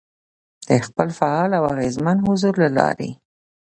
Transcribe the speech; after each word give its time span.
،د 0.67 0.69
خپل 0.85 1.07
فعال 1.19 1.51
او 1.57 1.63
اغېزمن 1.73 2.17
حضور 2.25 2.53
له 2.63 2.69
لارې، 2.77 3.09